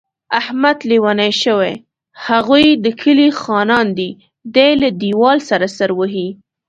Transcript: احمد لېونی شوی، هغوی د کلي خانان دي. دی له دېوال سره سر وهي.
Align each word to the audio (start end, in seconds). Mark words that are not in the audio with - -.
احمد 0.39 0.77
لېونی 0.89 1.31
شوی، 1.41 1.73
هغوی 2.27 2.65
د 2.83 2.85
کلي 3.01 3.29
خانان 3.41 3.87
دي. 3.97 4.09
دی 4.55 4.69
له 4.81 4.89
دېوال 5.01 5.37
سره 5.49 5.67
سر 5.77 5.89
وهي. 5.99 6.27